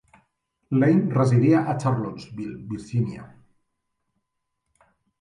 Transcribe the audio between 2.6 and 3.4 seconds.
Virginia.